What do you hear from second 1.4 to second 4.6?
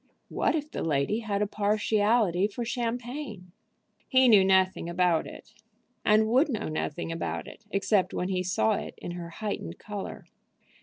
a partiality for champagne? He knew